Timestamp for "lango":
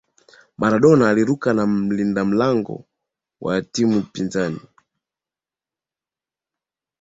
2.23-2.85